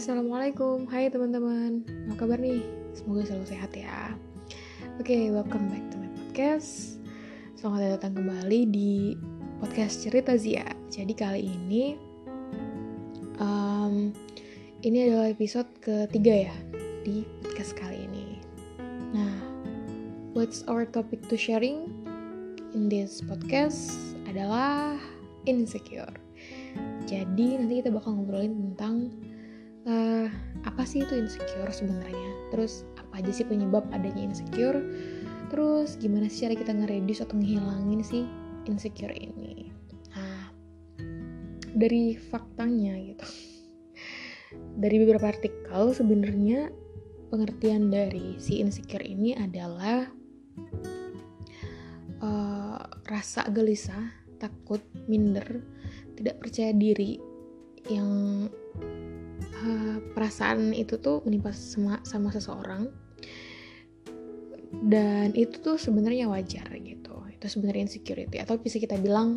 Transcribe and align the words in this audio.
Assalamualaikum, 0.00 0.88
hai 0.88 1.12
teman-teman. 1.12 1.84
Apa 2.08 2.24
kabar 2.24 2.40
nih? 2.40 2.64
Semoga 2.96 3.20
selalu 3.28 3.52
sehat 3.52 3.68
ya. 3.76 4.16
Oke, 4.96 5.12
okay, 5.12 5.22
welcome 5.28 5.68
back 5.68 5.84
to 5.92 6.00
my 6.00 6.08
podcast. 6.16 6.96
Selamat 7.52 8.00
datang 8.00 8.16
kembali 8.16 8.64
di 8.72 9.12
podcast 9.60 10.00
Cerita 10.00 10.40
Zia. 10.40 10.64
Jadi 10.88 11.12
kali 11.12 11.52
ini 11.52 12.00
um, 13.44 14.08
Ini 14.80 15.12
adalah 15.12 15.36
episode 15.36 15.68
ketiga 15.84 16.48
ya 16.48 16.54
Di 17.04 17.20
podcast 17.44 17.76
kali 17.76 18.00
ini. 18.00 18.40
Nah, 19.12 19.36
what's 20.32 20.64
our 20.64 20.88
topic 20.88 21.20
to 21.28 21.36
sharing 21.36 21.92
in 22.72 22.88
this 22.88 23.20
podcast 23.20 23.92
adalah 24.24 24.96
insecure. 25.44 26.16
Jadi 27.04 27.60
nanti 27.60 27.84
kita 27.84 27.92
bakal 27.92 28.16
ngobrolin 28.16 28.72
tentang 28.72 29.12
uh, 29.86 30.26
apa 30.66 30.82
sih 30.84 31.04
itu 31.04 31.14
insecure 31.16 31.70
sebenarnya? 31.70 32.30
Terus 32.52 32.84
apa 32.98 33.22
aja 33.22 33.32
sih 33.32 33.46
penyebab 33.46 33.86
adanya 33.94 34.32
insecure? 34.32 34.80
Terus 35.48 35.96
gimana 35.96 36.26
sih 36.28 36.46
cara 36.46 36.54
kita 36.56 36.72
ngeredus 36.74 37.22
atau 37.24 37.38
ngehilangin 37.38 38.02
sih 38.04 38.24
insecure 38.68 39.14
ini? 39.14 39.70
Nah 40.12 40.52
dari 41.72 42.18
faktanya 42.18 42.98
gitu. 42.98 43.26
Dari 44.50 44.96
beberapa 44.98 45.30
artikel 45.30 45.94
sebenarnya 45.94 46.74
pengertian 47.30 47.86
dari 47.86 48.34
si 48.42 48.58
insecure 48.58 49.06
ini 49.06 49.30
adalah 49.38 50.10
uh, 52.18 52.82
rasa 53.06 53.46
gelisah 53.54 54.10
takut 54.42 54.82
minder 55.06 55.62
tidak 56.18 56.42
percaya 56.42 56.74
diri 56.74 57.22
yang 57.86 58.50
uh, 59.60 59.96
perasaan 60.16 60.72
itu 60.72 60.96
tuh 60.98 61.20
menimpa 61.24 61.52
sama, 61.52 62.00
sama 62.02 62.32
seseorang. 62.32 62.88
Dan 64.70 65.34
itu 65.34 65.60
tuh 65.60 65.76
sebenarnya 65.76 66.30
wajar 66.30 66.66
gitu. 66.78 67.14
Itu 67.30 67.46
sebenarnya 67.50 67.90
insecurity. 67.90 68.40
Atau 68.40 68.58
bisa 68.62 68.78
kita 68.78 68.96
bilang 68.96 69.36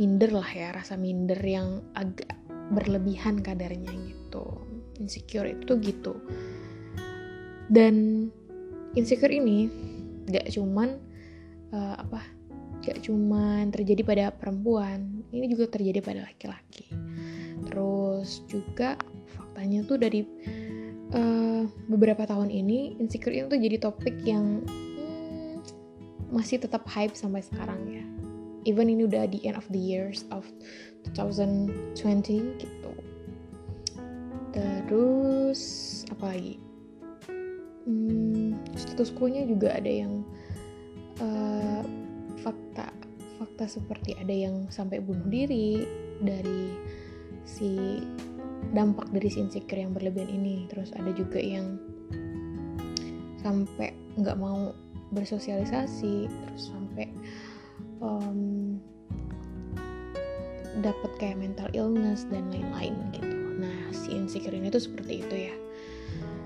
minder 0.00 0.32
lah 0.32 0.48
ya 0.48 0.72
rasa 0.72 0.96
minder 0.96 1.38
yang 1.44 1.84
agak 1.92 2.36
berlebihan 2.72 3.40
kadarnya 3.40 3.92
gitu. 3.92 4.64
Insecure 4.98 5.48
itu 5.48 5.62
tuh 5.64 5.78
gitu. 5.80 6.14
Dan 7.70 8.26
insecure 8.98 9.30
ini 9.30 9.70
gak 10.26 10.50
cuman 10.50 10.98
uh, 11.70 11.94
apa 11.98 12.22
gak 12.82 13.06
cuman 13.06 13.70
terjadi 13.70 14.02
pada 14.02 14.24
perempuan. 14.34 15.22
Ini 15.30 15.46
juga 15.52 15.70
terjadi 15.70 16.02
pada 16.02 16.26
laki-laki. 16.26 16.90
Terus 17.70 18.42
juga 18.50 18.98
faktanya 19.50 19.82
tuh 19.82 19.98
dari 19.98 20.22
uh, 21.10 21.66
beberapa 21.90 22.22
tahun 22.22 22.54
ini 22.54 23.02
insecure 23.02 23.34
itu 23.34 23.50
jadi 23.50 23.82
topik 23.82 24.22
yang 24.22 24.62
hmm, 24.62 25.58
masih 26.30 26.62
tetap 26.62 26.86
hype 26.86 27.18
sampai 27.18 27.42
sekarang 27.42 27.82
ya. 27.90 28.06
Even 28.62 28.86
ini 28.86 29.10
udah 29.10 29.26
di 29.26 29.42
end 29.42 29.58
of 29.58 29.66
the 29.74 29.82
years 29.82 30.22
of 30.30 30.46
2020 31.18 32.62
gitu. 32.62 32.92
Terus 34.54 35.60
apa 36.14 36.30
lagi? 36.30 36.54
Hmm, 37.90 38.54
status 38.78 39.10
quo-nya 39.10 39.50
juga 39.50 39.74
ada 39.74 39.90
yang 39.90 40.22
uh, 41.18 41.82
fakta 42.38 42.86
fakta 43.42 43.64
seperti 43.66 44.14
ada 44.14 44.30
yang 44.30 44.70
sampai 44.70 45.02
bunuh 45.02 45.26
diri 45.26 45.82
dari 46.22 46.76
si 47.48 48.04
dampak 48.72 49.10
dari 49.10 49.28
si 49.28 49.42
insecure 49.42 49.82
yang 49.82 49.92
berlebihan 49.96 50.30
ini. 50.30 50.68
Terus 50.70 50.94
ada 50.94 51.10
juga 51.14 51.40
yang 51.40 51.80
sampai 53.40 53.96
nggak 54.20 54.36
mau 54.36 54.76
bersosialisasi 55.10 56.28
terus 56.28 56.70
sampai 56.70 57.10
um, 57.98 58.78
dapat 60.80 61.10
kayak 61.18 61.40
mental 61.40 61.66
illness 61.74 62.28
dan 62.30 62.46
lain-lain 62.52 62.94
gitu. 63.16 63.36
Nah 63.58 63.90
si 63.90 64.14
insecure 64.14 64.54
ini 64.54 64.70
tuh 64.70 64.82
seperti 64.82 65.26
itu 65.26 65.36
ya. 65.50 65.54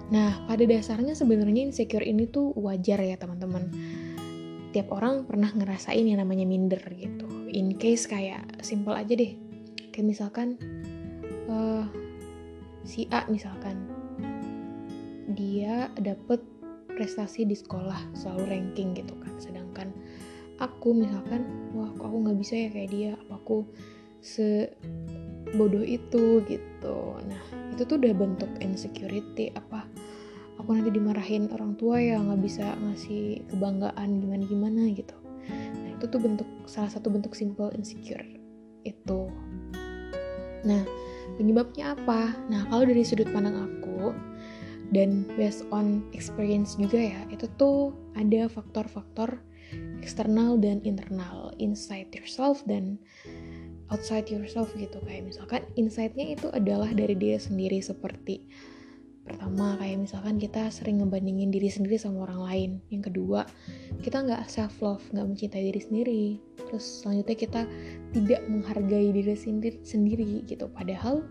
Nah 0.08 0.44
pada 0.48 0.64
dasarnya 0.64 1.12
sebenarnya 1.12 1.70
insecure 1.70 2.04
ini 2.04 2.24
tuh 2.28 2.56
wajar 2.56 3.04
ya 3.04 3.20
teman-teman. 3.20 3.68
Tiap 4.74 4.90
orang 4.90 5.28
pernah 5.28 5.54
ngerasain 5.54 6.02
yang 6.02 6.18
namanya 6.18 6.48
minder 6.48 6.82
gitu. 6.98 7.28
In 7.54 7.78
case 7.78 8.10
kayak 8.10 8.64
simple 8.64 8.96
aja 8.96 9.14
deh. 9.14 9.38
Kayak 9.94 10.06
misalkan 10.10 10.58
uh, 11.46 11.86
si 12.84 13.08
A 13.10 13.24
misalkan. 13.26 13.88
Dia 15.34 15.90
dapet 15.98 16.38
prestasi 16.94 17.42
di 17.42 17.58
sekolah 17.58 18.14
selalu 18.14 18.44
ranking 18.54 18.94
gitu 18.94 19.16
kan. 19.18 19.34
Sedangkan 19.40 19.88
aku 20.62 20.94
misalkan 20.94 21.72
wah 21.74 21.90
kok 21.96 22.06
aku 22.06 22.16
nggak 22.28 22.38
bisa 22.38 22.54
ya 22.54 22.68
kayak 22.70 22.90
dia? 22.92 23.12
Apa 23.26 23.40
aku 23.40 23.66
sebodoh 24.22 25.82
itu? 25.82 26.44
Gitu. 26.46 26.98
Nah 27.26 27.42
itu 27.74 27.82
tuh 27.82 27.96
udah 27.98 28.14
bentuk 28.14 28.50
insecurity. 28.62 29.50
Apa 29.56 29.88
aku 30.60 30.70
nanti 30.76 30.94
dimarahin 30.94 31.50
orang 31.50 31.74
tua 31.74 31.98
ya 31.98 32.20
nggak 32.22 32.40
bisa 32.44 32.76
ngasih 32.78 33.42
kebanggaan 33.50 34.22
gimana 34.22 34.44
gimana 34.46 34.82
gitu. 34.94 35.16
Nah 35.50 35.90
itu 35.98 36.04
tuh 36.06 36.20
bentuk 36.22 36.46
salah 36.70 36.92
satu 36.92 37.10
bentuk 37.10 37.34
simple 37.34 37.74
insecure 37.74 38.24
itu. 38.86 39.20
Nah 40.64 40.84
Penyebabnya 41.36 41.98
apa? 41.98 42.32
Nah, 42.48 42.66
kalau 42.70 42.84
dari 42.86 43.02
sudut 43.02 43.28
pandang 43.30 43.56
aku 43.56 44.14
dan 44.92 45.26
based 45.34 45.66
on 45.74 46.04
experience 46.14 46.76
juga 46.78 47.00
ya, 47.00 47.20
itu 47.32 47.48
tuh 47.58 47.90
ada 48.14 48.46
faktor-faktor 48.46 49.40
eksternal 50.04 50.60
dan 50.60 50.84
internal, 50.84 51.50
inside 51.56 52.12
yourself 52.12 52.60
dan 52.68 53.00
outside 53.88 54.28
yourself 54.28 54.70
gitu. 54.76 55.00
Kayak 55.02 55.34
misalkan 55.34 55.62
inside-nya 55.74 56.36
itu 56.36 56.46
adalah 56.52 56.92
dari 56.92 57.16
diri 57.16 57.40
sendiri 57.40 57.80
seperti 57.80 58.44
pertama 59.24 59.80
kayak 59.80 60.04
misalkan 60.04 60.36
kita 60.36 60.68
sering 60.68 61.00
ngebandingin 61.00 61.48
diri 61.48 61.72
sendiri 61.72 61.96
sama 61.96 62.28
orang 62.28 62.40
lain. 62.44 62.70
Yang 62.92 63.10
kedua 63.10 63.48
kita 64.04 64.20
nggak 64.20 64.52
self 64.52 64.76
love 64.84 65.04
nggak 65.10 65.26
mencintai 65.26 65.64
diri 65.72 65.80
sendiri. 65.80 66.24
Terus 66.68 66.84
selanjutnya 67.02 67.36
kita 67.36 67.60
tidak 68.12 68.40
menghargai 68.46 69.08
diri 69.16 69.34
sendiri 69.34 69.80
sendiri 69.80 70.44
gitu. 70.44 70.68
Padahal 70.68 71.24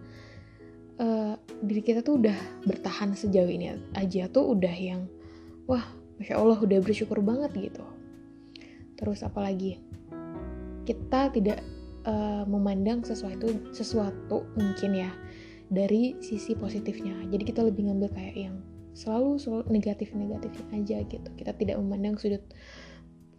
uh, 0.98 1.38
diri 1.62 1.82
kita 1.86 2.02
tuh 2.02 2.18
udah 2.18 2.38
bertahan 2.66 3.14
sejauh 3.14 3.50
ini 3.50 3.78
aja 3.94 4.26
tuh 4.28 4.58
udah 4.58 4.74
yang 4.74 5.06
wah 5.70 5.86
masya 6.18 6.42
allah 6.42 6.58
udah 6.58 6.82
bersyukur 6.82 7.22
banget 7.22 7.70
gitu. 7.70 7.86
Terus 8.98 9.22
apalagi? 9.22 9.78
Kita 10.84 11.32
tidak 11.32 11.64
uh, 12.10 12.44
memandang 12.50 13.06
sesuatu 13.06 13.54
sesuatu 13.72 14.44
mungkin 14.58 14.98
ya 14.98 15.12
dari 15.74 16.16
sisi 16.22 16.54
positifnya. 16.54 17.18
Jadi 17.34 17.44
kita 17.44 17.66
lebih 17.66 17.90
ngambil 17.90 18.10
kayak 18.14 18.36
yang 18.38 18.56
selalu 18.94 19.42
selalu 19.42 19.64
negatif 19.74 20.14
negatifnya 20.14 20.70
aja 20.78 20.98
gitu. 21.10 21.30
Kita 21.36 21.52
tidak 21.58 21.76
memandang 21.82 22.16
sudut 22.22 22.46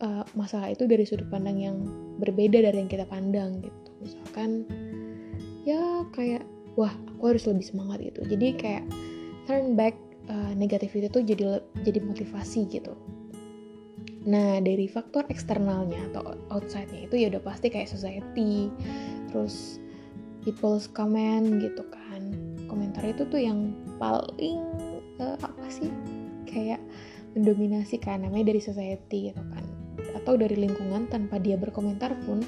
uh, 0.02 0.26
masalah 0.34 0.74
itu 0.74 0.84
dari 0.90 1.06
sudut 1.06 1.30
pandang 1.30 1.58
yang 1.62 1.76
berbeda 2.18 2.60
dari 2.60 2.76
yang 2.82 2.90
kita 2.90 3.06
pandang 3.06 3.62
gitu. 3.62 3.90
Misalkan 4.02 4.66
ya 5.62 6.04
kayak 6.12 6.42
wah 6.74 6.92
aku 7.14 7.34
harus 7.34 7.46
lebih 7.46 7.64
semangat 7.64 8.02
gitu. 8.02 8.20
Jadi 8.26 8.46
kayak 8.58 8.84
turn 9.46 9.78
back 9.78 9.94
uh, 10.26 10.52
negativity 10.58 11.06
itu 11.06 11.20
jadi 11.22 11.62
jadi 11.86 11.98
motivasi 12.02 12.66
gitu. 12.68 12.98
Nah 14.26 14.58
dari 14.58 14.90
faktor 14.90 15.28
eksternalnya 15.30 16.10
atau 16.12 16.34
outside-nya 16.50 17.06
itu 17.06 17.14
ya 17.14 17.26
udah 17.30 17.42
pasti 17.44 17.70
kayak 17.70 17.86
society 17.88 18.72
terus 19.30 19.78
people's 20.44 20.86
comment 20.86 21.58
gitu 21.58 21.82
kan 21.88 22.03
komentar 22.74 23.06
itu 23.06 23.22
tuh 23.30 23.38
yang 23.38 23.70
paling 24.02 24.58
uh, 25.22 25.38
apa 25.38 25.66
sih? 25.70 25.86
Kayak 26.50 26.82
mendominasi 27.38 28.02
kan 28.02 28.26
namanya 28.26 28.50
dari 28.50 28.58
society 28.58 29.30
gitu 29.30 29.42
kan. 29.54 29.64
Atau 30.18 30.34
dari 30.34 30.58
lingkungan 30.58 31.06
tanpa 31.06 31.38
dia 31.38 31.54
berkomentar 31.54 32.18
pun 32.26 32.42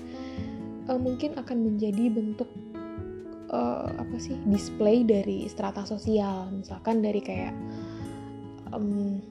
uh, 0.90 0.98
mungkin 0.98 1.38
akan 1.38 1.58
menjadi 1.62 2.10
bentuk 2.10 2.50
uh, 3.54 3.86
apa 3.94 4.16
sih 4.18 4.34
display 4.50 5.06
dari 5.06 5.46
strata 5.46 5.86
sosial. 5.86 6.50
Misalkan 6.50 7.06
dari 7.06 7.22
kayak 7.22 7.54
um, 8.74 9.22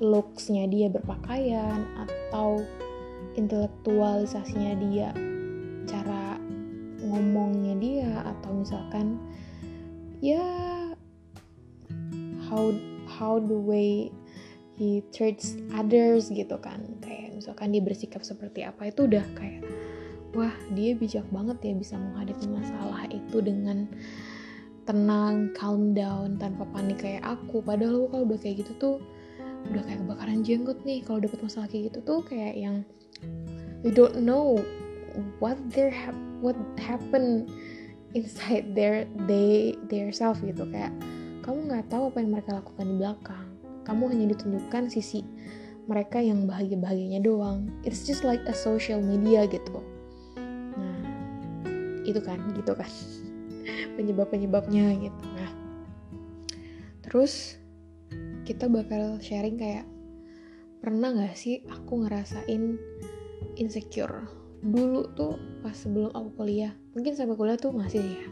looksnya 0.00 0.68
dia 0.68 0.92
berpakaian 0.92 1.88
atau 1.96 2.60
intelektualisasinya 3.34 4.72
dia 4.78 5.08
cara 5.84 6.38
ngomongnya 7.04 7.74
dia 7.76 8.10
atau 8.24 8.64
misalkan 8.64 9.20
ya 10.24 10.40
how 12.48 12.72
how 13.04 13.36
the 13.36 13.52
way 13.52 14.08
he 14.80 15.04
treats 15.12 15.60
others 15.76 16.32
gitu 16.32 16.56
kan. 16.64 16.80
Kayak 17.04 17.36
misalkan 17.36 17.76
dia 17.76 17.84
bersikap 17.84 18.24
seperti 18.24 18.64
apa 18.64 18.88
itu 18.88 19.04
udah 19.04 19.24
kayak 19.36 19.60
wah 20.32 20.54
dia 20.72 20.96
bijak 20.96 21.28
banget 21.28 21.60
ya 21.60 21.72
bisa 21.76 21.94
menghadapi 22.00 22.46
masalah 22.48 23.04
itu 23.12 23.38
dengan 23.44 23.84
tenang 24.88 25.52
calm 25.56 25.92
down 25.92 26.40
tanpa 26.40 26.64
panik 26.72 27.04
kayak 27.04 27.20
aku. 27.20 27.60
Padahal 27.60 28.04
lo 28.04 28.08
kalau 28.08 28.24
udah 28.24 28.40
kayak 28.40 28.64
gitu 28.64 28.72
tuh 28.80 28.96
udah 29.68 29.84
kayak 29.84 30.00
kebakaran 30.08 30.40
jenggot 30.40 30.80
nih. 30.88 31.04
Kalau 31.04 31.20
dapet 31.20 31.40
masalah 31.44 31.68
kayak 31.68 31.92
gitu 31.92 31.98
tuh 32.00 32.20
kayak 32.24 32.56
yang 32.56 32.80
we 33.84 33.92
don't 33.92 34.24
know 34.24 34.56
what 35.38 35.56
their 35.70 35.92
ha 35.92 36.16
what 36.40 36.56
happened 36.80 37.48
inside 38.14 38.72
their 38.72 39.10
they 39.26 39.74
their 39.90 40.14
self 40.14 40.40
gitu. 40.40 40.64
Kayak 40.70 40.94
kamu 41.42 41.68
nggak 41.68 41.90
tahu 41.90 42.08
apa 42.08 42.18
yang 42.22 42.30
mereka 42.32 42.50
lakukan 42.62 42.86
di 42.86 42.96
belakang. 42.96 43.46
Kamu 43.84 44.08
hanya 44.08 44.26
ditunjukkan 44.32 44.88
sisi 44.88 45.20
mereka 45.84 46.22
yang 46.22 46.48
bahagia 46.48 46.80
bahagianya 46.80 47.20
doang. 47.20 47.68
It's 47.84 48.08
just 48.08 48.24
like 48.24 48.40
a 48.48 48.56
social 48.56 49.02
media 49.02 49.44
gitu. 49.44 49.82
Nah 50.78 50.98
itu 52.06 52.22
kan 52.22 52.40
gitu 52.56 52.72
kan. 52.72 52.88
Penyebab-penyebabnya 53.98 54.96
gitu. 55.04 55.24
Nah 55.36 55.50
terus 57.04 57.60
kita 58.48 58.70
bakal 58.70 59.20
sharing 59.20 59.60
kayak 59.60 59.84
pernah 60.84 61.16
gak 61.16 61.36
sih 61.36 61.64
aku 61.72 62.04
ngerasain 62.04 62.76
insecure 63.56 64.28
dulu 64.64 65.12
tuh 65.12 65.36
pas 65.60 65.76
sebelum 65.76 66.08
aku 66.16 66.40
kuliah 66.40 66.72
mungkin 66.96 67.12
sampai 67.12 67.36
kuliah 67.36 67.60
tuh 67.60 67.76
masih 67.76 68.00
ya 68.00 68.26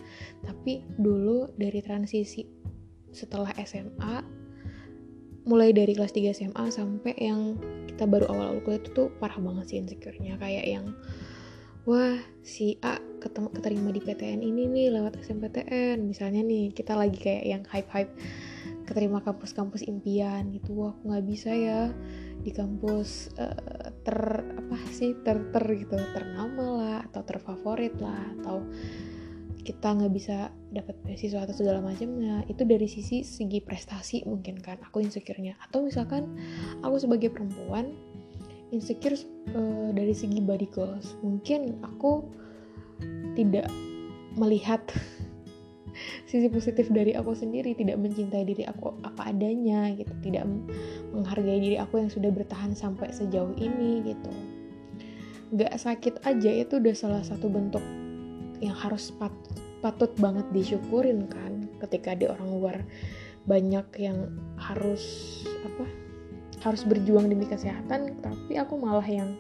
tapi 0.49 0.81
dulu 0.97 1.53
dari 1.61 1.85
transisi 1.85 2.49
setelah 3.13 3.53
SMA 3.61 4.43
mulai 5.43 5.75
dari 5.75 5.93
kelas 5.93 6.15
3 6.15 6.33
SMA 6.39 6.65
sampai 6.71 7.15
yang 7.19 7.59
kita 7.91 8.07
baru 8.07 8.31
awal-awal 8.31 8.63
kuliah 8.63 8.81
itu 8.81 8.91
tuh 8.95 9.09
parah 9.19 9.39
banget 9.43 9.75
sih 9.75 9.79
insecure-nya. 9.83 10.39
Kayak 10.39 10.67
yang 10.71 10.87
wah 11.83 12.15
si 12.47 12.79
A 12.81 13.03
ketemu 13.19 13.49
keterima 13.51 13.91
di 13.91 14.01
PTN 14.03 14.41
ini 14.43 14.71
nih 14.71 14.87
lewat 14.95 15.19
SMPTN 15.19 15.99
misalnya 16.07 16.47
nih 16.47 16.71
kita 16.71 16.95
lagi 16.95 17.19
kayak 17.19 17.45
yang 17.47 17.63
hype-hype 17.67 18.15
keterima 18.87 19.19
kampus-kampus 19.23 19.83
impian 19.91 20.47
gitu. 20.55 20.79
Wah 20.79 20.95
aku 20.95 21.11
nggak 21.11 21.27
bisa 21.27 21.51
ya 21.51 21.91
di 22.43 22.51
kampus 22.55 23.35
uh, 23.39 23.92
ter 24.03 24.19
apa 24.43 24.77
sih 24.91 25.15
ter 25.23 25.39
ter 25.55 25.65
gitu 25.79 25.95
ternama 26.15 26.65
lah 26.83 26.99
atau 27.11 27.23
terfavorit 27.23 27.95
lah 28.03 28.23
atau 28.43 28.67
kita 29.63 29.95
nggak 29.95 30.13
bisa 30.13 30.51
dapat 30.75 30.99
beasiswa 31.07 31.47
atau 31.47 31.55
segala 31.55 31.79
macamnya 31.79 32.43
itu 32.51 32.67
dari 32.67 32.91
sisi 32.91 33.23
segi 33.23 33.63
prestasi 33.63 34.27
mungkin 34.27 34.59
kan 34.59 34.83
aku 34.83 34.99
insecure-nya. 34.99 35.55
Atau 35.63 35.87
misalkan 35.87 36.35
aku 36.83 36.99
sebagai 36.99 37.31
perempuan 37.31 37.95
insecure 38.75 39.15
uh, 39.55 39.95
dari 39.95 40.11
segi 40.11 40.43
body 40.43 40.67
goals. 40.75 41.15
Mungkin 41.23 41.79
aku 41.87 42.27
tidak 43.39 43.71
melihat 44.35 44.83
sisi 46.27 46.49
positif 46.49 46.89
dari 46.89 47.13
aku 47.13 47.37
sendiri 47.37 47.77
tidak 47.77 48.01
mencintai 48.01 48.45
diri 48.45 48.65
aku 48.65 48.97
apa 49.05 49.33
adanya 49.33 49.93
gitu 49.93 50.13
tidak 50.25 50.49
menghargai 51.13 51.61
diri 51.61 51.77
aku 51.79 52.01
yang 52.01 52.11
sudah 52.11 52.33
bertahan 52.33 52.73
sampai 52.73 53.13
sejauh 53.13 53.53
ini 53.61 54.03
gitu. 54.05 54.33
Gak 55.53 55.77
sakit 55.77 56.25
aja 56.25 56.51
itu 56.65 56.81
udah 56.81 56.95
salah 56.97 57.23
satu 57.23 57.53
bentuk 57.53 57.85
yang 58.65 58.77
harus 58.79 59.13
pat 59.13 59.35
patut 59.83 60.15
banget 60.17 60.47
disyukurin 60.55 61.27
kan 61.27 61.67
ketika 61.83 62.15
di 62.15 62.31
orang 62.31 62.49
luar 62.55 62.77
banyak 63.43 63.83
yang 63.99 64.31
harus 64.55 65.03
apa 65.67 65.85
harus 66.63 66.87
berjuang 66.87 67.27
demi 67.27 67.43
kesehatan 67.43 68.15
tapi 68.23 68.55
aku 68.55 68.79
malah 68.79 69.03
yang 69.03 69.35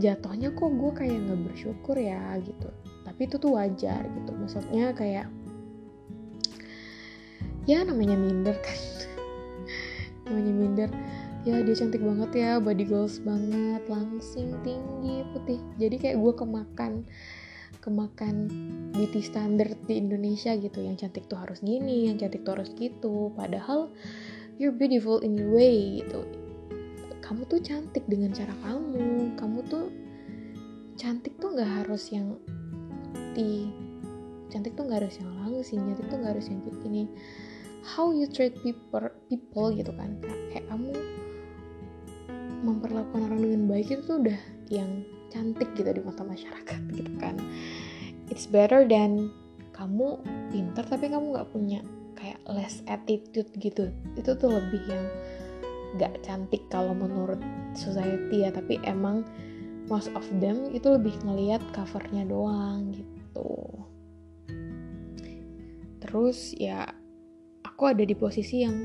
jatuhnya 0.00 0.56
kok 0.56 0.72
gue 0.72 0.92
kayak 0.96 1.20
nggak 1.28 1.40
bersyukur 1.52 1.96
ya 2.00 2.40
gitu 2.40 2.72
tapi 3.22 3.30
itu 3.30 3.38
tuh 3.38 3.54
wajar 3.54 4.02
gitu. 4.02 4.34
Maksudnya 4.34 4.90
kayak 4.98 5.30
ya 7.70 7.86
namanya 7.86 8.18
minder 8.18 8.58
kan. 8.58 8.78
Namanya 10.26 10.50
minder. 10.58 10.90
Ya 11.46 11.62
dia 11.62 11.74
cantik 11.78 12.02
banget 12.02 12.34
ya 12.34 12.58
body 12.58 12.82
goals 12.82 13.22
banget 13.22 13.78
langsing 13.86 14.58
tinggi 14.66 15.22
putih. 15.30 15.62
Jadi 15.78 16.02
kayak 16.02 16.16
gue 16.18 16.34
kemakan 16.34 17.06
kemakan 17.78 18.50
beauty 18.90 19.22
standard 19.22 19.78
di 19.86 20.02
Indonesia 20.02 20.58
gitu. 20.58 20.82
Yang 20.82 21.06
cantik 21.06 21.30
tuh 21.30 21.38
harus 21.38 21.62
gini 21.62 22.10
yang 22.10 22.18
cantik 22.18 22.42
tuh 22.42 22.58
harus 22.58 22.74
gitu. 22.74 23.30
Padahal 23.38 23.94
you're 24.58 24.74
beautiful 24.74 25.22
in 25.22 25.38
your 25.38 25.54
way 25.54 26.02
gitu. 26.02 26.26
Kamu 27.22 27.46
tuh 27.46 27.62
cantik 27.62 28.02
dengan 28.10 28.34
cara 28.34 28.50
kamu. 28.66 29.38
Kamu 29.38 29.62
tuh 29.70 29.94
cantik 30.98 31.38
tuh 31.38 31.54
nggak 31.54 31.86
harus 31.86 32.10
yang 32.10 32.34
di 33.32 33.68
cantik 34.52 34.76
tuh 34.76 34.84
nggak 34.84 35.04
harus 35.04 35.16
yang 35.16 35.32
langsing 35.40 35.80
cantik 35.80 36.06
tuh 36.12 36.16
nggak 36.20 36.32
harus 36.36 36.46
yang 36.52 36.60
gini. 36.84 37.02
How 37.82 38.14
you 38.14 38.30
treat 38.30 38.54
people 38.62 39.10
people 39.26 39.74
gitu 39.74 39.90
kan 39.96 40.20
kayak 40.54 40.68
kamu 40.70 40.94
memperlakukan 42.62 43.26
orang 43.26 43.40
dengan 43.42 43.62
baik 43.66 43.90
itu 43.90 44.02
tuh 44.06 44.22
udah 44.22 44.38
yang 44.70 45.02
cantik 45.34 45.66
gitu 45.74 45.90
di 45.90 46.02
mata 46.04 46.22
masyarakat 46.22 46.80
gitu 46.98 47.12
kan. 47.18 47.34
It's 48.30 48.46
better 48.46 48.86
than 48.86 49.32
kamu 49.74 50.20
pinter 50.52 50.84
tapi 50.86 51.10
kamu 51.10 51.34
nggak 51.34 51.50
punya 51.50 51.80
kayak 52.14 52.38
less 52.46 52.84
attitude 52.86 53.50
gitu. 53.58 53.90
Itu 54.14 54.38
tuh 54.38 54.52
lebih 54.52 54.82
yang 54.86 55.06
gak 56.00 56.24
cantik 56.24 56.64
kalau 56.72 56.96
menurut 56.96 57.40
society 57.76 58.48
ya 58.48 58.50
tapi 58.52 58.80
emang 58.88 59.24
most 59.92 60.08
of 60.16 60.24
them 60.40 60.72
itu 60.72 60.88
lebih 60.88 61.12
ngelihat 61.20 61.60
covernya 61.76 62.24
doang 62.24 62.96
gitu 62.96 63.11
terus 66.12 66.52
ya 66.60 66.92
aku 67.64 67.88
ada 67.88 68.04
di 68.04 68.12
posisi 68.12 68.60
yang 68.60 68.84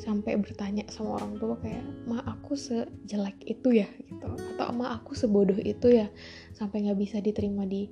sampai 0.00 0.38
bertanya 0.40 0.88
sama 0.88 1.20
orang 1.20 1.36
tua 1.36 1.60
kayak 1.60 1.84
ma 2.08 2.24
aku 2.24 2.56
sejelek 2.56 3.36
itu 3.44 3.84
ya? 3.84 3.88
gitu. 4.00 4.26
Atau 4.56 4.72
ma 4.72 4.96
aku 4.96 5.12
sebodoh 5.12 5.60
itu 5.60 5.92
ya? 5.92 6.08
Sampai 6.56 6.88
nggak 6.88 6.96
bisa 6.96 7.18
diterima 7.20 7.68
di 7.68 7.90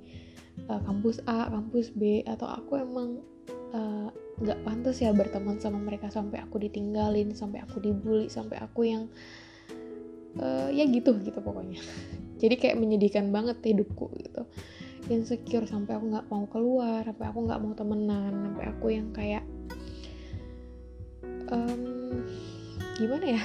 uh, 0.71 0.81
kampus 0.85 1.21
A 1.29 1.53
kampus 1.53 1.93
B. 1.93 2.25
Atau 2.25 2.49
aku 2.49 2.81
emang 2.81 3.21
uh, 3.77 4.09
nggak 4.41 4.59
pantas 4.63 5.05
ya 5.05 5.13
berteman 5.13 5.61
sama 5.61 5.77
mereka 5.77 6.09
sampai 6.09 6.41
aku 6.41 6.57
ditinggalin 6.61 7.37
sampai 7.37 7.61
aku 7.61 7.77
dibully 7.77 8.25
sampai 8.31 8.57
aku 8.57 8.89
yang 8.89 9.05
uh, 10.41 10.73
ya 10.73 10.87
gitu 10.87 11.13
gitu 11.19 11.41
pokoknya. 11.45 11.81
Jadi 12.41 12.55
kayak 12.57 12.77
menyedihkan 12.79 13.29
banget 13.29 13.61
hidupku 13.61 14.11
gitu 14.17 14.49
insecure 15.11 15.67
sampai 15.69 15.97
aku 15.97 16.05
nggak 16.11 16.27
mau 16.31 16.45
keluar 16.49 17.01
sampai 17.05 17.25
aku 17.29 17.39
nggak 17.45 17.61
mau 17.61 17.73
temenan 17.77 18.33
sampai 18.33 18.65
aku 18.69 18.85
yang 18.89 19.09
kayak 19.13 19.43
um, 21.51 22.23
gimana 22.97 23.37
ya? 23.37 23.43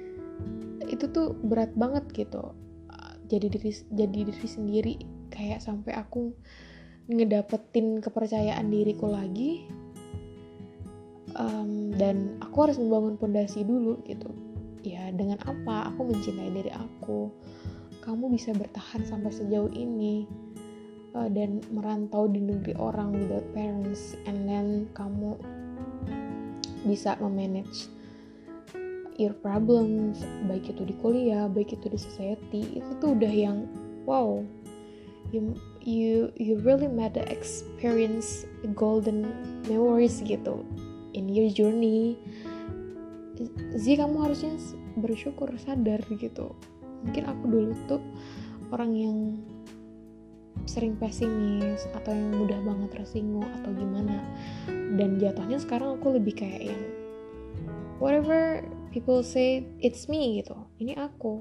Itu 0.94 1.08
tuh 1.12 1.36
berat 1.36 1.72
banget 1.76 2.08
gitu. 2.12 2.52
Jadi 3.28 3.46
diri 3.52 3.70
jadi 3.92 4.18
diri 4.24 4.48
sendiri 4.48 4.94
kayak 5.28 5.60
sampai 5.60 5.92
aku 5.92 6.32
ngedapetin 7.12 8.00
kepercayaan 8.00 8.72
diriku 8.72 9.04
lagi 9.08 9.68
um, 11.36 11.92
dan 11.92 12.40
aku 12.40 12.68
harus 12.68 12.80
membangun 12.80 13.20
pondasi 13.20 13.68
dulu 13.68 14.00
gitu. 14.08 14.32
Ya 14.80 15.12
dengan 15.12 15.36
apa? 15.44 15.92
Aku 15.92 16.08
mencintai 16.08 16.56
diri 16.56 16.72
aku. 16.72 17.28
Kamu 18.00 18.32
bisa 18.32 18.56
bertahan 18.56 19.04
sampai 19.04 19.28
sejauh 19.28 19.68
ini 19.76 20.24
uh, 21.14 21.28
dan 21.30 21.60
merantau 21.72 22.26
di 22.28 22.40
negeri 22.42 22.74
orang 22.76 23.14
without 23.14 23.46
parents 23.52 24.18
and 24.28 24.48
then 24.48 24.88
kamu 24.96 25.36
bisa 26.84 27.16
memanage 27.20 27.92
your 29.18 29.34
problems 29.42 30.22
baik 30.46 30.70
itu 30.70 30.86
di 30.86 30.94
kuliah 31.02 31.50
baik 31.50 31.74
itu 31.74 31.90
di 31.90 31.98
society 31.98 32.80
itu 32.80 32.90
tuh 33.02 33.12
udah 33.18 33.32
yang 33.32 33.68
wow. 34.08 34.40
You 35.28 35.52
you 35.84 36.32
you 36.40 36.56
really 36.64 36.88
made 36.88 37.12
the 37.12 37.28
experience 37.28 38.48
golden 38.72 39.28
memories 39.68 40.24
gitu 40.24 40.64
in 41.12 41.28
your 41.28 41.52
journey. 41.52 42.16
Zi 43.76 44.00
kamu 44.00 44.24
harusnya 44.24 44.56
bersyukur 44.96 45.52
sadar 45.60 46.00
gitu. 46.16 46.56
Mungkin 47.04 47.28
aku 47.28 47.44
dulu 47.44 47.76
tuh 47.84 48.00
orang 48.72 48.96
yang 48.96 49.18
sering 50.68 50.94
pesimis 51.00 51.88
atau 51.96 52.12
yang 52.12 52.36
mudah 52.36 52.60
banget 52.60 53.00
tersinggung 53.00 53.48
atau 53.60 53.72
gimana. 53.72 54.20
Dan 54.68 55.16
jatuhnya 55.16 55.56
sekarang 55.56 55.96
aku 55.96 56.20
lebih 56.20 56.36
kayak 56.36 56.70
yang 56.70 56.82
whatever 57.98 58.62
people 58.92 59.24
say 59.24 59.64
it's 59.80 60.06
me 60.06 60.44
gitu. 60.44 60.54
Ini 60.78 61.00
aku. 61.00 61.40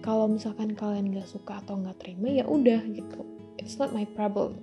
Kalau 0.00 0.26
misalkan 0.32 0.72
kalian 0.72 1.12
gak 1.12 1.28
suka 1.28 1.60
atau 1.60 1.76
gak 1.84 2.00
terima 2.00 2.32
ya 2.32 2.48
udah 2.48 2.80
gitu. 2.90 3.20
It's 3.60 3.76
not 3.76 3.92
my 3.92 4.08
problem. 4.16 4.56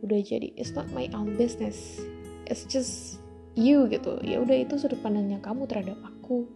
Udah 0.00 0.24
jadi 0.24 0.56
it's 0.56 0.72
not 0.72 0.88
my 0.96 1.12
own 1.12 1.36
business. 1.36 2.00
It's 2.48 2.64
just 2.64 3.20
you 3.52 3.84
gitu. 3.92 4.16
Ya 4.24 4.40
udah 4.40 4.64
itu 4.64 4.80
sudut 4.80 4.98
pandangnya 5.04 5.38
kamu 5.44 5.68
terhadap 5.68 6.00
aku 6.00 6.48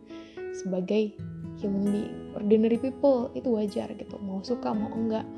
sebagai 0.57 1.13
human 1.61 1.85
being. 1.93 2.17
Ordinary 2.35 2.81
people 2.81 3.31
itu 3.37 3.53
wajar 3.53 3.93
gitu. 3.95 4.17
Mau 4.19 4.41
suka 4.41 4.73
mau 4.73 4.91
enggak 4.91 5.29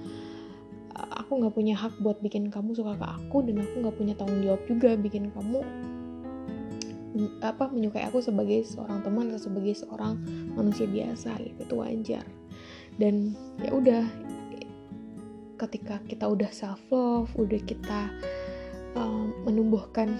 aku 1.26 1.42
nggak 1.42 1.58
punya 1.58 1.74
hak 1.74 1.98
buat 1.98 2.22
bikin 2.22 2.54
kamu 2.54 2.78
suka 2.78 2.94
ke 2.94 3.02
aku 3.02 3.42
dan 3.42 3.58
aku 3.58 3.74
nggak 3.82 3.96
punya 3.98 4.14
tanggung 4.14 4.46
jawab 4.46 4.62
juga 4.70 4.94
bikin 4.94 5.34
kamu 5.34 5.66
apa 7.42 7.72
menyukai 7.72 8.06
aku 8.06 8.22
sebagai 8.22 8.62
seorang 8.62 9.02
teman 9.02 9.34
atau 9.34 9.50
sebagai 9.50 9.74
seorang 9.74 10.20
manusia 10.54 10.86
biasa 10.86 11.40
gitu. 11.42 11.64
Itu 11.64 11.74
wajar. 11.80 12.24
Dan 13.00 13.34
ya 13.58 13.72
udah 13.72 14.04
ketika 15.56 15.98
kita 16.04 16.28
udah 16.28 16.52
self 16.52 16.80
love 16.92 17.32
udah 17.40 17.60
kita 17.64 18.12
um, 18.92 19.32
menumbuhkan 19.48 20.12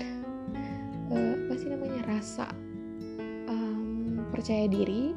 uh, 1.13 1.33
apa 1.37 1.53
sih 1.61 1.69
namanya 1.69 2.01
rasa 2.09 2.49
um, 3.47 4.25
percaya 4.33 4.65
diri 4.65 5.13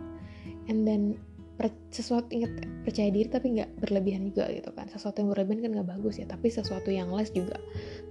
and 0.68 0.84
then 0.84 1.16
per, 1.60 1.76
sesuatu 1.92 2.32
inget 2.32 2.56
percaya 2.88 3.12
diri 3.12 3.28
tapi 3.28 3.60
nggak 3.60 3.84
berlebihan 3.84 4.32
juga 4.32 4.48
gitu 4.48 4.72
kan. 4.72 4.88
Sesuatu 4.88 5.20
yang 5.20 5.36
berlebihan 5.36 5.60
kan 5.68 5.72
nggak 5.76 5.90
bagus 6.00 6.16
ya 6.16 6.26
tapi 6.32 6.48
sesuatu 6.48 6.88
yang 6.88 7.12
less 7.12 7.36
juga 7.36 7.60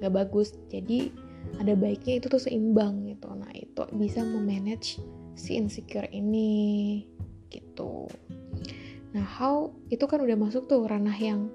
nggak 0.05 0.13
bagus. 0.13 0.53
Jadi 0.69 1.09
ada 1.57 1.73
baiknya 1.73 2.21
itu 2.21 2.29
tuh 2.29 2.45
seimbang 2.45 3.09
gitu. 3.09 3.33
Nah 3.33 3.49
itu 3.57 3.89
bisa 3.97 4.21
memanage 4.21 5.01
si 5.33 5.57
insecure 5.57 6.05
ini 6.13 7.09
gitu. 7.49 8.05
Nah 9.17 9.25
how 9.25 9.73
itu 9.89 10.05
kan 10.05 10.21
udah 10.21 10.37
masuk 10.37 10.69
tuh 10.69 10.85
ranah 10.85 11.17
yang 11.17 11.49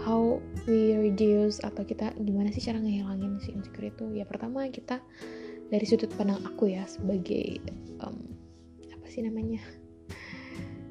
how 0.00 0.40
we 0.64 0.96
reduce 0.96 1.60
atau 1.60 1.84
kita 1.84 2.12
gimana 2.24 2.48
sih 2.48 2.64
cara 2.64 2.80
ngehilangin 2.80 3.36
si 3.44 3.52
insecure 3.52 3.92
itu. 3.92 4.16
Ya 4.16 4.24
pertama 4.24 4.64
kita 4.72 5.04
dari 5.68 5.84
sudut 5.84 6.08
pandang 6.16 6.40
aku 6.48 6.72
ya 6.72 6.88
sebagai 6.88 7.60
um, 8.00 8.16
apa 8.88 9.06
sih 9.12 9.20
namanya 9.20 9.60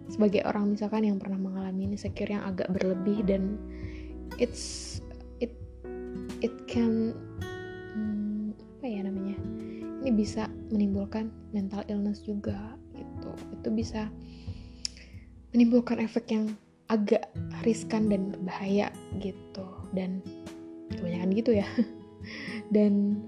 sebagai 0.08 0.44
orang 0.48 0.76
misalkan 0.76 1.04
yang 1.04 1.20
pernah 1.20 1.40
mengalami 1.40 1.92
insecure 1.92 2.32
yang 2.32 2.44
agak 2.48 2.72
berlebih 2.72 3.24
dan 3.28 3.60
it's 4.40 5.00
it 5.44 5.52
it 6.40 6.54
can 6.70 7.12
apa 8.78 8.86
ya 8.88 9.02
namanya 9.04 9.36
ini 10.08 10.24
bisa 10.24 10.48
menimbulkan 10.72 11.28
mental 11.52 11.84
illness 11.92 12.24
juga 12.24 12.78
gitu. 12.96 13.32
Itu 13.60 13.70
bisa 13.76 14.08
menimbulkan 15.52 16.00
efek 16.00 16.32
yang 16.32 16.56
agak 16.88 17.28
riskan 17.68 18.08
dan 18.08 18.32
berbahaya 18.32 18.88
gitu. 19.20 19.68
Dan 19.92 20.24
kebanyakan 20.96 21.36
gitu 21.36 21.52
ya. 21.60 21.68
Dan 22.76 23.20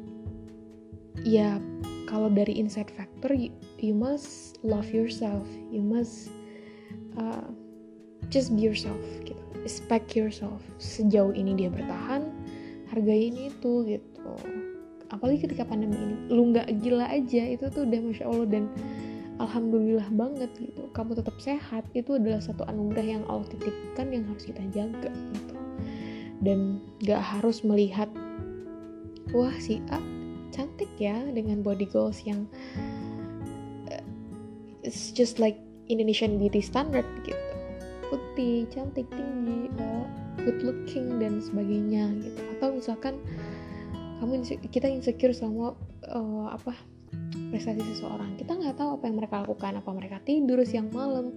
ya 1.27 1.59
kalau 2.07 2.31
dari 2.31 2.55
inside 2.55 2.87
factor 2.93 3.35
you, 3.35 3.51
you 3.81 3.91
must 3.91 4.61
love 4.63 4.87
yourself. 4.95 5.43
You 5.73 5.83
must 5.83 6.31
uh, 7.17 7.47
just 8.29 8.53
be 8.53 8.61
yourself 8.61 9.01
gitu. 9.25 9.39
Respect 9.63 10.13
yourself. 10.13 10.61
Sejauh 10.77 11.33
ini 11.33 11.55
dia 11.57 11.69
bertahan 11.71 12.29
hargai 12.93 13.33
ini 13.33 13.49
itu 13.53 13.85
gitu. 13.85 14.33
Apalagi 15.09 15.49
ketika 15.49 15.65
pandemi 15.65 15.97
ini 15.97 16.15
lu 16.29 16.53
nggak 16.53 16.69
gila 16.85 17.09
aja 17.09 17.43
itu 17.49 17.65
tuh 17.73 17.85
udah 17.85 17.99
masya 18.01 18.25
allah 18.29 18.47
dan 18.49 18.69
alhamdulillah 19.41 20.09
banget 20.13 20.51
gitu. 20.59 20.85
Kamu 20.93 21.17
tetap 21.17 21.35
sehat 21.41 21.87
itu 21.97 22.19
adalah 22.19 22.43
satu 22.43 22.67
anugerah 22.69 23.19
yang 23.19 23.23
Allah 23.25 23.47
titipkan 23.49 24.13
yang 24.13 24.23
harus 24.29 24.45
kita 24.45 24.61
jaga 24.69 25.11
gitu. 25.33 25.55
Dan 26.39 26.79
nggak 27.03 27.19
harus 27.19 27.65
melihat 27.65 28.07
wah 29.33 29.53
si 29.57 29.81
A 29.89 29.99
cantik 30.49 30.89
ya 30.97 31.15
dengan 31.29 31.61
body 31.61 31.85
goals 31.85 32.25
yang 32.25 32.49
uh, 33.87 34.03
it's 34.81 35.13
just 35.13 35.37
like 35.37 35.61
Indonesian 35.89 36.37
beauty 36.37 36.61
standard 36.61 37.05
gitu. 37.25 37.37
Putih 38.09 38.65
cantik 38.69 39.09
tinggi 39.09 39.69
uh, 39.77 40.05
good 40.41 40.61
looking 40.61 41.17
dan 41.17 41.41
sebagainya 41.41 42.13
gitu. 42.21 42.41
Atau 42.57 42.77
misalkan 42.77 43.17
kamu 44.21 44.45
kita 44.69 44.87
insecure 44.87 45.33
sama 45.33 45.73
uh, 46.09 46.47
apa 46.53 46.73
prestasi 47.49 47.81
seseorang. 47.95 48.37
Kita 48.37 48.53
nggak 48.53 48.77
tahu 48.77 48.99
apa 49.01 49.03
yang 49.09 49.17
mereka 49.17 49.35
lakukan. 49.41 49.73
Apa 49.81 49.89
mereka 49.93 50.17
tidur 50.21 50.61
siang 50.63 50.93
malam. 50.93 51.33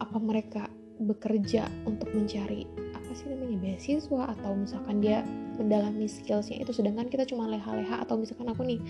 Apa 0.00 0.16
mereka 0.18 0.70
bekerja 1.00 1.64
untuk 1.88 2.12
mencari 2.12 2.68
apa 2.92 3.10
sih 3.16 3.30
namanya 3.30 3.58
beasiswa? 3.58 4.22
Atau 4.30 4.54
misalkan 4.54 5.02
dia 5.02 5.26
mendalami 5.58 6.06
skillsnya 6.06 6.62
itu. 6.62 6.70
Sedangkan 6.70 7.10
kita 7.10 7.26
cuma 7.26 7.50
leha-leha. 7.50 8.02
Atau 8.02 8.20
misalkan 8.20 8.50
aku 8.50 8.62
nih 8.66 8.80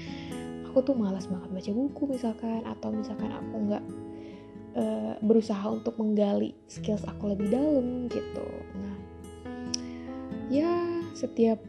aku 0.70 0.82
tuh 0.84 0.94
malas 0.96 1.30
banget 1.30 1.48
baca 1.52 1.70
buku 1.72 2.02
misalkan. 2.10 2.60
Atau 2.66 2.90
misalkan 2.92 3.30
aku 3.30 3.56
nggak 3.70 3.84
uh, 4.76 5.14
berusaha 5.22 5.62
untuk 5.70 5.96
menggali 5.98 6.54
skills 6.66 7.06
aku 7.06 7.34
lebih 7.34 7.50
dalam 7.50 8.06
gitu. 8.10 8.46
Nah 8.76 8.96
ya 10.50 10.70
setiap 11.14 11.62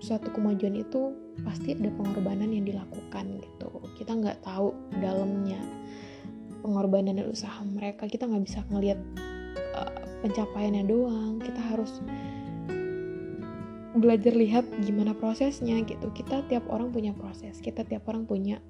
suatu 0.00 0.32
kemajuan 0.32 0.80
itu 0.80 1.12
pasti 1.44 1.76
ada 1.76 1.92
pengorbanan 1.92 2.48
yang 2.50 2.64
dilakukan 2.64 3.40
gitu. 3.44 3.70
Kita 4.00 4.16
nggak 4.16 4.40
tahu 4.40 4.72
dalamnya 5.00 5.60
pengorbanan 6.64 7.20
dan 7.20 7.28
usaha 7.28 7.60
mereka. 7.64 8.08
Kita 8.08 8.24
nggak 8.24 8.44
bisa 8.48 8.64
ngelihat 8.72 9.00
uh, 9.76 9.92
pencapaiannya 10.24 10.84
doang. 10.88 11.36
Kita 11.40 11.60
harus 11.60 12.00
belajar 13.90 14.32
lihat 14.32 14.64
gimana 14.80 15.12
prosesnya 15.12 15.76
gitu. 15.84 16.08
Kita 16.16 16.48
tiap 16.48 16.64
orang 16.72 16.88
punya 16.92 17.12
proses. 17.12 17.60
Kita 17.60 17.84
tiap 17.84 18.08
orang 18.08 18.24
punya 18.24 18.60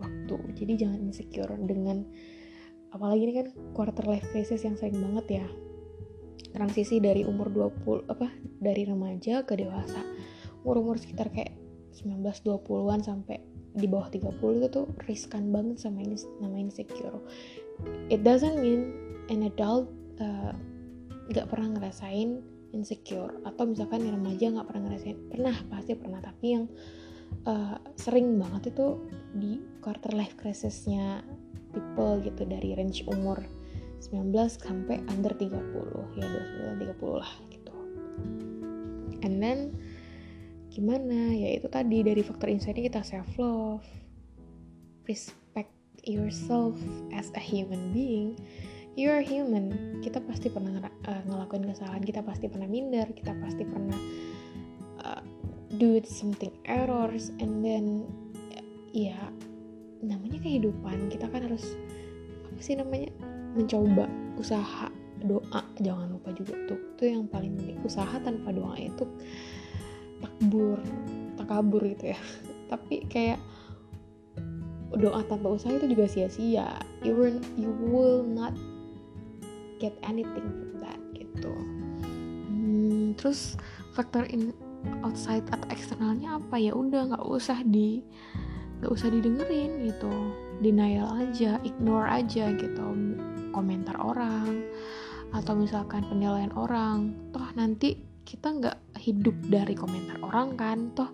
waktu. 0.00 0.36
Jadi 0.56 0.72
jangan 0.80 1.00
insecure 1.04 1.52
dengan 1.60 2.08
apalagi 2.92 3.22
ini 3.28 3.34
kan 3.44 3.48
quarter 3.76 4.04
life 4.08 4.26
crisis 4.32 4.64
yang 4.64 4.76
sering 4.76 4.98
banget 5.00 5.44
ya. 5.44 5.46
Transisi 6.54 6.98
dari 6.98 7.26
umur 7.28 7.52
20 7.52 8.08
apa 8.08 8.32
dari 8.58 8.88
remaja 8.88 9.44
ke 9.44 9.54
dewasa. 9.58 10.00
Umur-umur 10.64 10.96
sekitar 10.98 11.30
kayak 11.30 11.54
19-20an 11.98 13.00
sampai 13.04 13.42
di 13.78 13.86
bawah 13.86 14.10
30 14.10 14.58
itu 14.58 14.68
tuh 14.72 14.86
riskan 15.06 15.54
banget 15.54 15.78
sama 15.78 16.02
ini 16.02 16.16
nama 16.42 16.56
insecure. 16.58 17.20
It 18.10 18.26
doesn't 18.26 18.58
mean 18.58 18.90
an 19.30 19.46
adult 19.46 19.92
uh, 20.18 20.56
pernah 21.30 21.78
ngerasain 21.78 22.42
insecure. 22.72 23.38
Atau 23.44 23.70
misalkan 23.70 24.02
remaja 24.08 24.50
gak 24.50 24.66
pernah 24.66 24.90
ngerasain. 24.90 25.18
Pernah 25.30 25.56
pasti 25.70 25.92
pernah. 25.94 26.20
Tapi 26.24 26.46
yang 26.48 26.64
uh, 27.46 27.76
sering 27.94 28.36
banget 28.40 28.74
itu 28.74 28.98
di 29.36 29.60
quarter 29.84 30.16
life 30.16 30.34
crisisnya 30.34 31.22
people 31.72 32.20
gitu 32.24 32.42
dari 32.48 32.74
range 32.74 33.04
umur 33.08 33.42
19 34.00 34.32
sampai 34.62 35.02
under 35.10 35.34
30 35.34 35.52
ya 36.14 36.26
29 36.78 36.94
30 36.96 37.20
lah 37.22 37.32
gitu. 37.50 37.74
And 39.26 39.42
then 39.42 39.74
gimana? 40.70 41.34
Ya 41.34 41.58
itu 41.58 41.66
tadi 41.66 42.06
dari 42.06 42.22
faktor 42.22 42.48
insight 42.48 42.78
kita 42.78 43.02
self 43.02 43.26
love 43.36 43.82
respect 45.10 45.74
yourself 46.06 46.78
as 47.10 47.34
a 47.34 47.42
human 47.42 47.90
being. 47.90 48.38
You 48.94 49.10
are 49.14 49.22
human. 49.22 49.98
Kita 50.02 50.22
pasti 50.22 50.50
pernah 50.50 50.82
uh, 50.82 51.22
ngelakuin 51.26 51.70
kesalahan. 51.70 52.02
Kita 52.02 52.22
pasti 52.22 52.50
pernah 52.50 52.66
minder. 52.66 53.06
Kita 53.14 53.34
pasti 53.38 53.62
pernah 53.62 53.98
uh, 55.06 55.22
do 55.78 55.98
something 56.02 56.50
errors. 56.66 57.30
And 57.38 57.62
then 57.62 58.06
ya 58.90 59.18
namanya 60.02 60.38
kehidupan 60.42 61.10
kita 61.10 61.26
kan 61.30 61.46
harus 61.46 61.74
apa 62.46 62.60
sih 62.60 62.74
namanya 62.78 63.10
mencoba 63.54 64.06
usaha 64.38 64.90
doa 65.18 65.62
jangan 65.82 66.14
lupa 66.14 66.30
juga 66.30 66.54
tuh 66.70 66.78
itu 66.94 67.10
yang 67.10 67.26
paling 67.26 67.58
penting 67.58 67.78
usaha 67.82 68.14
tanpa 68.22 68.54
doa 68.54 68.78
itu 68.78 69.02
takbur 70.22 70.78
takabur 71.38 71.82
gitu 71.86 72.12
ya. 72.12 72.18
Tapi 72.70 73.08
kayak 73.08 73.40
doa 74.98 75.24
tanpa 75.24 75.48
usaha 75.48 75.72
itu 75.72 75.88
juga 75.94 76.04
sia-sia 76.10 76.80
you 77.00 77.16
will 77.16 77.40
you 77.56 77.72
will 77.88 78.20
not 78.24 78.52
get 79.78 79.94
anything 80.04 80.44
from 80.44 80.82
that 80.82 81.00
gitu. 81.14 81.54
Hmm, 82.50 83.14
terus 83.16 83.54
faktor 83.94 84.26
in 84.28 84.52
outside 85.00 85.46
atau 85.48 85.66
eksternalnya 85.70 86.36
apa 86.36 86.60
ya? 86.60 86.74
Udah 86.74 87.14
nggak 87.14 87.24
usah 87.24 87.62
di 87.64 88.04
nggak 88.78 88.90
usah 88.90 89.08
didengerin 89.10 89.86
gitu. 89.86 90.10
Denial 90.58 91.10
aja 91.18 91.58
ignore 91.62 92.08
aja 92.10 92.50
gitu. 92.54 92.86
Komentar 93.54 93.98
orang 93.98 94.66
atau 95.28 95.52
misalkan 95.52 96.08
penilaian 96.08 96.52
orang 96.56 97.12
toh 97.36 97.44
nanti 97.52 98.00
kita 98.24 98.48
nggak 98.48 98.76
hidup 99.00 99.36
dari 99.48 99.74
komentar 99.76 100.16
orang 100.24 100.56
kan 100.56 100.78
toh. 100.94 101.10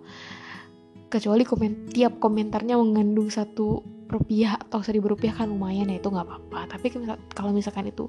Kecuali 1.09 1.47
komen 1.47 1.89
tiap 1.93 2.19
komentarnya 2.19 2.75
mengandung 2.75 3.31
satu 3.31 3.79
rupiah 4.05 4.59
atau 4.61 4.85
seribu 4.85 5.17
rupiah 5.17 5.33
kan 5.33 5.49
lumayan 5.49 5.89
ya 5.89 5.97
itu 5.97 6.09
nggak 6.11 6.27
apa-apa. 6.27 6.77
Tapi 6.77 6.87
kalau 7.33 7.51
misalkan 7.55 7.89
itu 7.89 8.05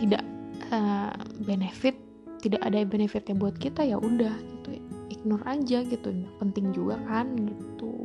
tidak 0.00 0.22
uh, 0.70 1.12
benefit 1.44 1.98
tidak 2.42 2.58
ada 2.66 2.82
benefitnya 2.82 3.38
buat 3.38 3.54
kita 3.54 3.86
ya 3.86 3.98
udah 3.98 4.34
gitu 4.34 4.82
ignore 5.10 5.44
aja 5.46 5.82
gitu. 5.86 6.08
Penting 6.42 6.74
juga 6.74 6.98
kan 7.06 7.30
gitu 7.38 8.01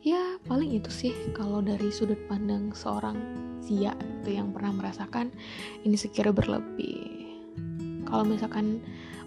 ya 0.00 0.40
paling 0.48 0.72
itu 0.80 0.88
sih 0.88 1.12
kalau 1.36 1.60
dari 1.60 1.92
sudut 1.92 2.18
pandang 2.24 2.72
seorang 2.72 3.16
Zia 3.60 3.92
itu 4.24 4.40
yang 4.40 4.50
pernah 4.56 4.72
merasakan 4.72 5.28
ini 5.84 5.96
sekira 5.96 6.32
berlebih. 6.32 7.36
Kalau 8.08 8.24
misalkan 8.24 8.80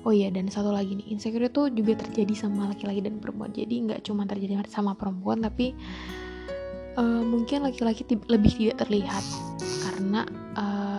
oh 0.04 0.12
iya 0.12 0.28
dan 0.34 0.50
satu 0.50 0.74
lagi 0.74 0.98
nih 1.00 1.16
insecure 1.16 1.48
itu 1.48 1.72
juga 1.72 2.02
terjadi 2.04 2.34
sama 2.36 2.74
laki-laki 2.74 3.06
dan 3.06 3.22
perempuan. 3.22 3.54
Jadi 3.54 3.76
nggak 3.88 4.02
cuma 4.04 4.26
terjadi 4.26 4.66
sama 4.68 4.98
perempuan 4.98 5.46
tapi 5.46 5.78
uh, 6.98 7.24
mungkin 7.24 7.64
laki-laki 7.64 8.04
lebih 8.28 8.52
tidak 8.58 8.84
terlihat. 8.84 9.24
Karena 9.62 10.22
uh, 10.58 10.93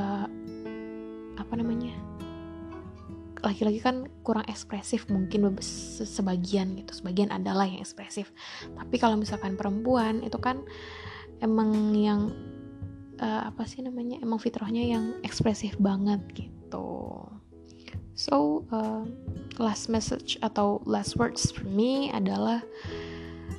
laki-laki 3.45 3.79
kan 3.85 4.09
kurang 4.25 4.49
ekspresif 4.49 5.05
mungkin 5.13 5.53
sebagian 6.01 6.81
gitu 6.81 6.97
sebagian 6.97 7.29
adalah 7.29 7.69
yang 7.69 7.85
ekspresif. 7.85 8.33
Tapi 8.73 8.97
kalau 8.97 9.21
misalkan 9.21 9.55
perempuan 9.61 10.25
itu 10.25 10.41
kan 10.41 10.65
emang 11.45 11.93
yang 11.93 12.33
uh, 13.21 13.53
apa 13.53 13.69
sih 13.69 13.85
namanya 13.85 14.19
emang 14.25 14.41
fitrahnya 14.41 14.81
yang 14.81 15.05
ekspresif 15.21 15.77
banget 15.77 16.25
gitu. 16.33 17.21
So 18.17 18.65
uh, 18.73 19.05
last 19.61 19.93
message 19.93 20.41
atau 20.41 20.81
last 20.89 21.21
words 21.21 21.53
for 21.53 21.69
me 21.69 22.09
adalah 22.15 22.65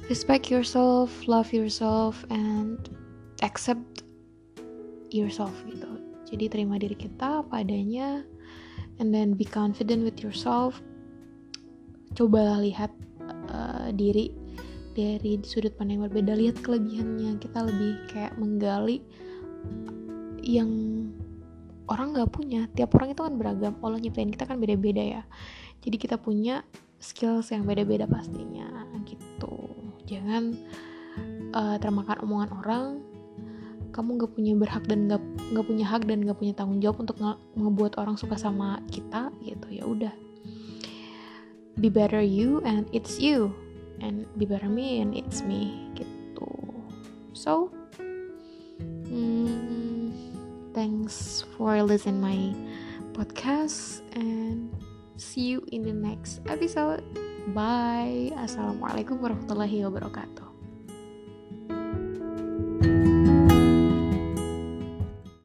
respect 0.10 0.50
yourself 0.50 1.12
love 1.30 1.54
yourself 1.54 2.26
and 2.34 2.90
accept 3.46 4.02
yourself 5.14 5.54
gitu. 5.70 6.02
Jadi 6.26 6.46
terima 6.50 6.82
diri 6.82 6.98
kita 6.98 7.46
apa 7.46 7.62
adanya 7.62 8.26
and 9.00 9.12
then 9.12 9.36
be 9.36 9.46
confident 9.46 10.04
with 10.04 10.20
yourself. 10.24 10.80
Coba 12.16 12.60
lihat 12.64 12.92
uh, 13.52 13.92
diri 13.92 14.32
dari 14.96 15.40
sudut 15.44 15.76
pandang 15.76 16.00
yang 16.00 16.06
berbeda. 16.08 16.32
Lihat 16.36 16.58
kelebihannya. 16.64 17.38
Kita 17.44 17.60
lebih 17.68 17.92
kayak 18.08 18.34
menggali 18.40 19.04
yang 20.40 20.72
orang 21.92 22.16
nggak 22.16 22.32
punya. 22.32 22.68
Tiap 22.74 22.96
orang 22.96 23.12
itu 23.12 23.22
kan 23.22 23.36
beragam. 23.36 23.74
Allah 23.84 24.00
nyiptain 24.00 24.32
kita 24.32 24.48
kan 24.48 24.58
beda-beda 24.58 25.04
ya. 25.04 25.24
Jadi 25.84 25.96
kita 26.00 26.16
punya 26.18 26.64
skills 26.98 27.52
yang 27.52 27.68
beda-beda 27.68 28.10
pastinya 28.10 28.88
gitu. 29.06 29.70
Jangan 30.10 30.56
uh, 31.54 31.78
termakan 31.78 32.18
omongan 32.26 32.50
orang 32.64 32.84
kamu 33.96 34.20
gak 34.20 34.36
punya 34.36 34.52
berhak 34.60 34.84
dan 34.92 35.08
gak, 35.08 35.24
gak 35.56 35.64
punya 35.64 35.88
hak 35.88 36.04
dan 36.04 36.28
gak 36.28 36.36
punya 36.36 36.52
tanggung 36.52 36.84
jawab 36.84 37.08
untuk 37.08 37.16
nge 37.16 37.40
ngebuat 37.56 37.96
orang 37.96 38.20
suka 38.20 38.36
sama 38.36 38.84
kita 38.92 39.32
gitu. 39.40 39.68
Ya 39.72 39.88
udah. 39.88 40.14
Be 41.80 41.88
better 41.88 42.20
you 42.20 42.60
and 42.68 42.92
it's 42.92 43.24
you. 43.24 43.56
And 44.04 44.28
be 44.36 44.44
better 44.44 44.68
me 44.68 45.00
and 45.00 45.16
it's 45.16 45.48
me 45.48 45.88
gitu. 45.96 46.52
So 47.32 47.72
hmm, 49.08 50.12
thanks 50.76 51.48
for 51.56 51.80
listening 51.80 52.20
my 52.20 52.52
podcast 53.16 54.04
and 54.20 54.76
see 55.16 55.56
you 55.56 55.64
in 55.72 55.88
the 55.88 55.96
next 55.96 56.44
episode. 56.52 57.00
Bye. 57.56 58.36
Assalamualaikum 58.36 59.24
warahmatullahi 59.24 59.88
wabarakatuh 59.88 60.56